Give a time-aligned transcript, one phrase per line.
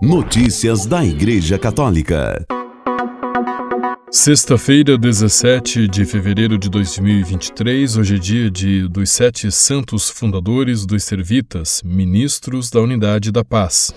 [0.00, 2.46] Notícias da Igreja Católica.
[4.12, 11.02] Sexta-feira, 17 de fevereiro de 2023, hoje é dia de, dos sete santos fundadores dos
[11.02, 13.92] Servitas, ministros da Unidade da Paz.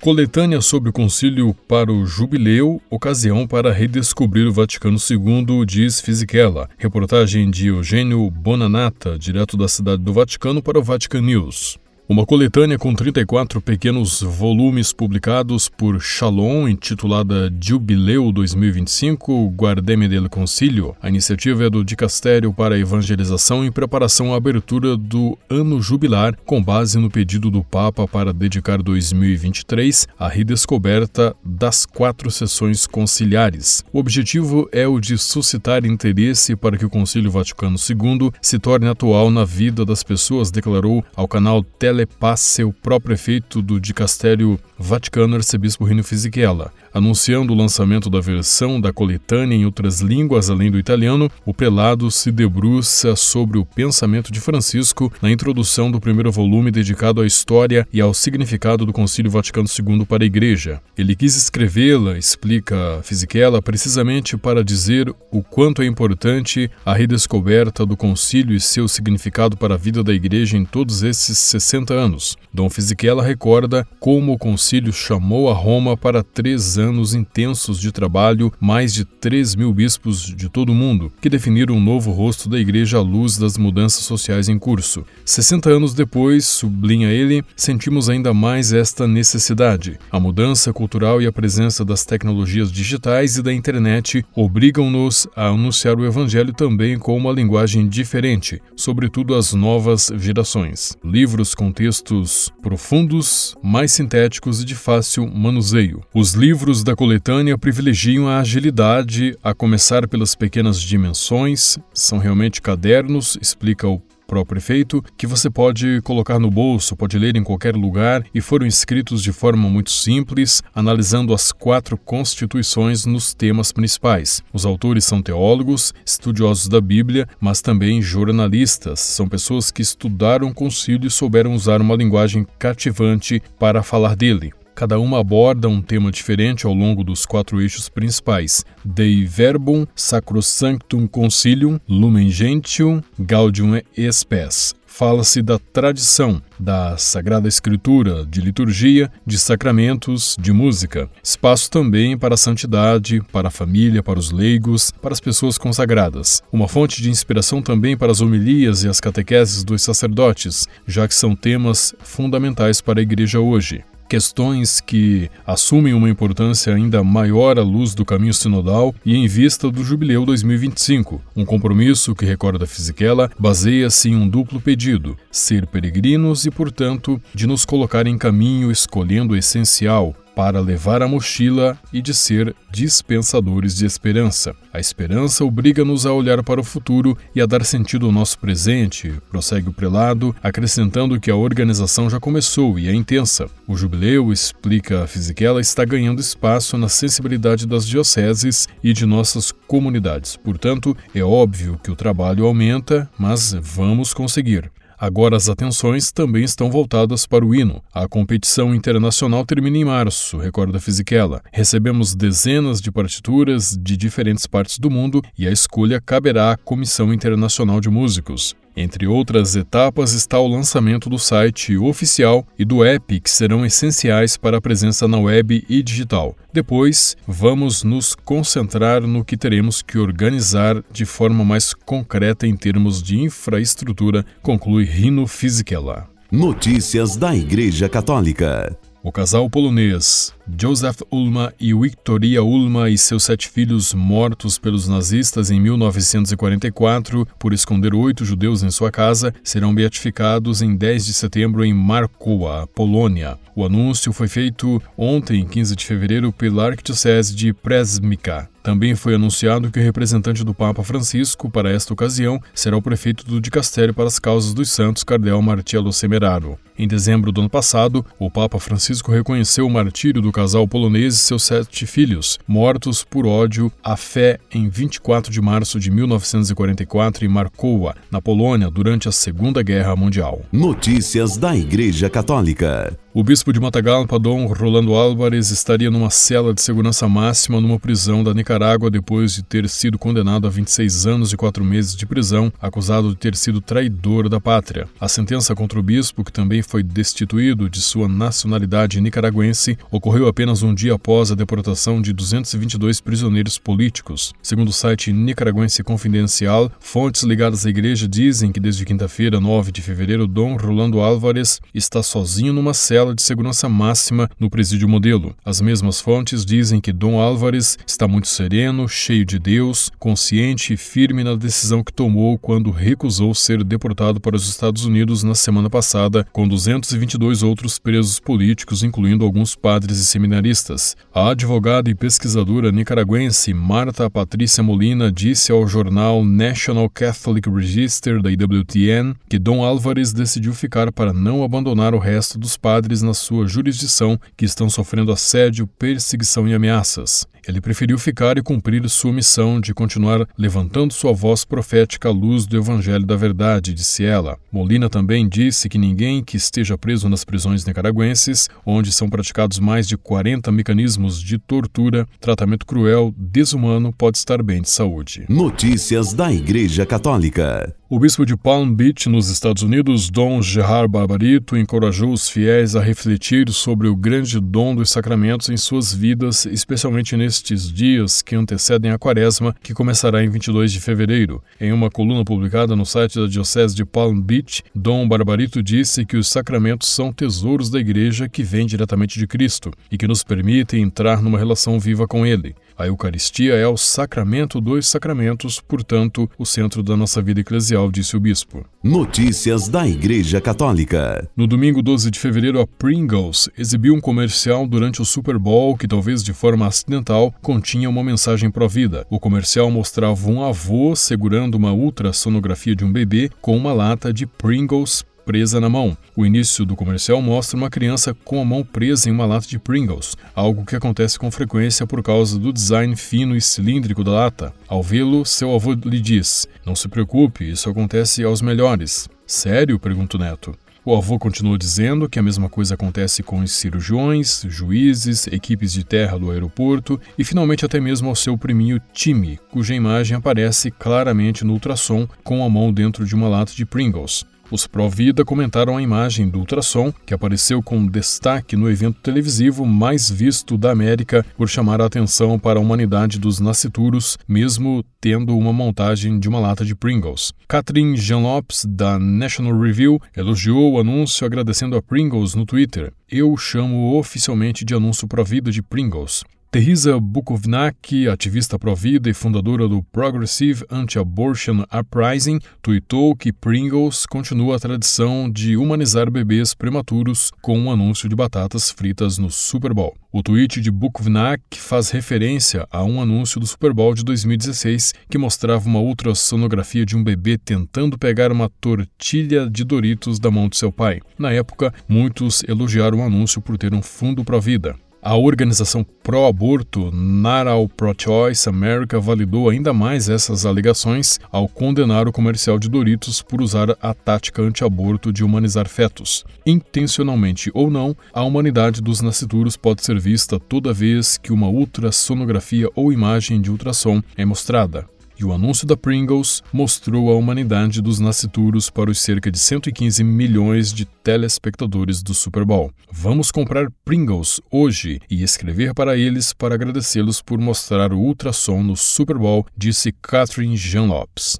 [0.00, 6.70] Coletânea sobre o Concílio para o Jubileu, ocasião para redescobrir o Vaticano II, diz Fisichella.
[6.78, 11.78] Reportagem de Eugênio Bonanata, direto da cidade do Vaticano para o Vatican News.
[12.08, 20.94] Uma coletânea com 34 pequenos volumes publicados por Shalom, intitulada Jubileu 2025 Guardeme del Concilio.
[21.02, 26.38] A iniciativa é do Dicastério para a Evangelização em preparação à abertura do Ano Jubilar,
[26.46, 33.84] com base no pedido do Papa para dedicar 2023 à redescoberta das quatro sessões conciliares.
[33.92, 38.86] O objetivo é o de suscitar interesse para que o Concílio Vaticano II se torne
[38.86, 44.60] atual na vida das pessoas, declarou ao canal Tele Telepasse, o próprio prefeito do Dicastério
[44.78, 46.70] Vaticano, arcebispo Rino Fisichella.
[46.92, 52.10] Anunciando o lançamento da versão da coletânea em outras línguas além do italiano, o prelado
[52.10, 57.86] se debruça sobre o pensamento de Francisco na introdução do primeiro volume dedicado à história
[57.92, 60.80] e ao significado do Concílio Vaticano II para a Igreja.
[60.98, 67.96] Ele quis escrevê-la, explica Fisichella, precisamente para dizer o quanto é importante a redescoberta do
[67.96, 72.36] concílio e seu significado para a vida da Igreja em todos esses 60 anos.
[72.52, 78.52] Dom Fisichella recorda como o concílio chamou a Roma para três anos intensos de trabalho,
[78.60, 82.58] mais de 3 mil bispos de todo o mundo, que definiram um novo rosto da
[82.58, 85.04] Igreja à luz das mudanças sociais em curso.
[85.24, 89.98] 60 anos depois, sublinha ele, sentimos ainda mais esta necessidade.
[90.10, 95.98] A mudança cultural e a presença das tecnologias digitais e da internet obrigam-nos a anunciar
[95.98, 100.96] o Evangelho também com uma linguagem diferente, sobretudo às novas gerações.
[101.04, 106.02] Livros com textos profundos, mais sintéticos e de fácil manuseio.
[106.14, 113.36] Os livros da coletânea privilegiam a agilidade, a começar pelas pequenas dimensões, são realmente cadernos,
[113.42, 118.24] explica o próprio prefeito, que você pode colocar no bolso, pode ler em qualquer lugar
[118.34, 124.42] e foram escritos de forma muito simples, analisando as quatro constituições nos temas principais.
[124.52, 129.00] Os autores são teólogos, estudiosos da Bíblia, mas também jornalistas.
[129.00, 134.52] São pessoas que estudaram o concílio e souberam usar uma linguagem cativante para falar dele.
[134.76, 141.06] Cada uma aborda um tema diferente ao longo dos quatro eixos principais: Dei Verbum, Sacrosanctum
[141.06, 144.74] Concilium, Lumen Gentium, Gaudium et Spes.
[144.86, 151.08] Fala-se da tradição, da Sagrada Escritura, de liturgia, de sacramentos, de música.
[151.22, 156.42] Espaço também para a santidade, para a família, para os leigos, para as pessoas consagradas.
[156.52, 161.14] Uma fonte de inspiração também para as homilias e as catequeses dos sacerdotes, já que
[161.14, 167.62] são temas fundamentais para a Igreja hoje questões que assumem uma importância ainda maior à
[167.62, 171.20] luz do caminho sinodal e em vista do Jubileu 2025.
[171.34, 177.46] Um compromisso que, recorda Fisichella, baseia-se em um duplo pedido: ser peregrinos e, portanto, de
[177.46, 183.74] nos colocar em caminho escolhendo o essencial, para levar a mochila e de ser dispensadores
[183.74, 184.54] de esperança.
[184.70, 189.14] A esperança obriga-nos a olhar para o futuro e a dar sentido ao nosso presente,
[189.30, 193.46] prossegue o prelado, acrescentando que a organização já começou e é intensa.
[193.66, 199.50] O jubileu, explica a Fisichella, está ganhando espaço na sensibilidade das dioceses e de nossas
[199.50, 200.36] comunidades.
[200.36, 204.70] Portanto, é óbvio que o trabalho aumenta, mas vamos conseguir.
[204.98, 207.82] Agora as atenções também estão voltadas para o hino.
[207.92, 211.42] A competição internacional termina em março, recorda Fisichella.
[211.52, 217.12] Recebemos dezenas de partituras de diferentes partes do mundo e a escolha caberá à Comissão
[217.12, 218.56] Internacional de Músicos.
[218.76, 224.36] Entre outras etapas está o lançamento do site oficial e do app, que serão essenciais
[224.36, 226.36] para a presença na web e digital.
[226.52, 233.02] Depois, vamos nos concentrar no que teremos que organizar de forma mais concreta em termos
[233.02, 236.06] de infraestrutura, conclui Rino Fisichella.
[236.30, 238.76] Notícias da Igreja Católica.
[239.02, 245.50] O casal polonês Joseph Ulma e Victoria Ulma e seus sete filhos mortos pelos nazistas
[245.50, 251.64] em 1944 por esconder oito judeus em sua casa serão beatificados em 10 de setembro
[251.64, 253.36] em Markowa, Polônia.
[253.56, 258.48] O anúncio foi feito ontem, 15 de fevereiro, pela Arquidiocese de Presmica.
[258.62, 263.24] Também foi anunciado que o representante do Papa Francisco para esta ocasião será o prefeito
[263.24, 266.58] do Dicastério para as Causas dos Santos, Cardeal Martiello Semeraro.
[266.76, 271.16] Em dezembro do ano passado, o Papa Francisco reconheceu o martírio do casal polonês e
[271.16, 277.28] seus sete filhos, mortos por ódio à fé em 24 de março de 1944 em
[277.28, 280.42] Markowa, na Polônia, durante a Segunda Guerra Mundial.
[280.52, 283.05] Notícias da Igreja Católica.
[283.18, 288.22] O bispo de Matagalpa, Dom Rolando Álvares, estaria numa cela de segurança máxima numa prisão
[288.22, 292.52] da Nicarágua depois de ter sido condenado a 26 anos e 4 meses de prisão,
[292.60, 294.86] acusado de ter sido traidor da pátria.
[295.00, 300.62] A sentença contra o bispo, que também foi destituído de sua nacionalidade nicaragüense, ocorreu apenas
[300.62, 304.34] um dia após a deportação de 222 prisioneiros políticos.
[304.42, 309.80] Segundo o site nicaragüense confidencial, fontes ligadas à igreja dizem que desde quinta-feira, 9 de
[309.80, 315.34] fevereiro, Dom Rolando Álvares está sozinho numa cela de segurança máxima no presídio modelo.
[315.44, 320.76] As mesmas fontes dizem que Dom Álvares está muito sereno, cheio de Deus, consciente e
[320.76, 325.68] firme na decisão que tomou quando recusou ser deportado para os Estados Unidos na semana
[325.68, 330.96] passada, com 222 outros presos políticos, incluindo alguns padres e seminaristas.
[331.14, 338.30] A advogada e pesquisadora nicaragüense Marta Patrícia Molina disse ao jornal National Catholic Register da
[338.30, 343.46] IWTN que Dom Álvares decidiu ficar para não abandonar o resto dos padres na sua
[343.46, 347.26] jurisdição que estão sofrendo assédio, perseguição e ameaças.
[347.46, 352.44] Ele preferiu ficar e cumprir sua missão de continuar levantando sua voz profética à luz
[352.46, 354.36] do Evangelho da Verdade, disse ela.
[354.50, 359.86] Molina também disse que ninguém que esteja preso nas prisões nicaragüenses, onde são praticados mais
[359.86, 365.24] de 40 mecanismos de tortura, tratamento cruel, desumano, pode estar bem de saúde.
[365.28, 367.74] Notícias da Igreja Católica.
[367.88, 372.82] O bispo de Palm Beach, nos Estados Unidos, Dom Gerard Barbarito, encorajou os fiéis a
[372.82, 378.90] refletir sobre o grande dom dos sacramentos em suas vidas, especialmente nestes dias que antecedem
[378.90, 381.42] a Quaresma, que começará em 22 de fevereiro.
[381.60, 386.16] Em uma coluna publicada no site da Diocese de Palm Beach, Dom Barbarito disse que
[386.16, 390.82] os sacramentos são tesouros da Igreja que vêm diretamente de Cristo e que nos permitem
[390.82, 392.54] entrar numa relação viva com Ele.
[392.78, 398.14] A Eucaristia é o sacramento dos sacramentos, portanto, o centro da nossa vida eclesial, disse
[398.14, 398.66] o bispo.
[398.84, 401.26] Notícias da Igreja Católica.
[401.34, 405.88] No domingo 12 de fevereiro, a Pringles exibiu um comercial durante o Super Bowl que,
[405.88, 409.06] talvez de forma acidental, continha uma mensagem pró-vida.
[409.08, 414.26] O comercial mostrava um avô segurando uma ultrassonografia de um bebê com uma lata de
[414.26, 415.98] Pringles presa na mão.
[416.16, 419.58] O início do comercial mostra uma criança com a mão presa em uma lata de
[419.58, 424.54] Pringles, algo que acontece com frequência por causa do design fino e cilíndrico da lata.
[424.68, 429.08] Ao vê-lo, seu avô lhe diz: Não se preocupe, isso acontece aos melhores.
[429.26, 429.80] Sério?
[429.80, 430.54] pergunta o neto.
[430.84, 435.82] O avô continua dizendo que a mesma coisa acontece com os cirurgiões, juízes, equipes de
[435.82, 441.44] terra do aeroporto e finalmente até mesmo ao seu priminho Timmy, cuja imagem aparece claramente
[441.44, 444.24] no ultrassom com a mão dentro de uma lata de Pringles.
[444.48, 450.08] Os pró-vida comentaram a imagem do ultrassom, que apareceu com destaque no evento televisivo mais
[450.08, 455.52] visto da América por chamar a atenção para a humanidade dos nascituros, mesmo tendo uma
[455.52, 457.32] montagem de uma lata de Pringles.
[457.48, 462.92] Catherine Jean Lopes, da National Review, elogiou o anúncio agradecendo a Pringles no Twitter.
[463.10, 466.22] Eu chamo oficialmente de anúncio pró-vida de Pringles.
[466.50, 474.58] Teresa Bukovnak, ativista pró-vida e fundadora do Progressive Anti-Abortion Uprising, tuitou que Pringles continua a
[474.58, 479.94] tradição de humanizar bebês prematuros com um anúncio de batatas fritas no Super Bowl.
[480.12, 485.18] O tweet de Bukovnak faz referência a um anúncio do Super Bowl de 2016 que
[485.18, 490.56] mostrava uma ultrassonografia de um bebê tentando pegar uma tortilha de Doritos da mão de
[490.56, 491.00] seu pai.
[491.18, 494.74] Na época, muitos elogiaram o anúncio por ter um fundo pró-vida.
[495.06, 502.58] A organização pró-aborto Naral Pro-Choice America validou ainda mais essas alegações ao condenar o comercial
[502.58, 506.24] de Doritos por usar a tática anti-aborto de humanizar fetos.
[506.44, 512.68] Intencionalmente ou não, a humanidade dos nascituros pode ser vista toda vez que uma ultrassonografia
[512.74, 517.98] ou imagem de ultrassom é mostrada e o anúncio da Pringles mostrou a humanidade dos
[517.98, 522.70] nascituros para os cerca de 115 milhões de telespectadores do Super Bowl.
[522.90, 528.76] Vamos comprar Pringles hoje e escrever para eles para agradecê-los por mostrar o ultrassom no
[528.76, 531.38] Super Bowl, disse Catherine Jean Lopes.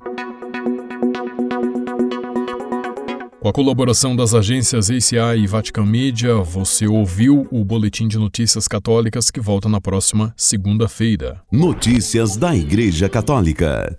[3.46, 8.66] Com a colaboração das agências ACI e Vatican Media, você ouviu o Boletim de Notícias
[8.66, 11.40] Católicas que volta na próxima segunda-feira.
[11.52, 13.96] Notícias da Igreja Católica.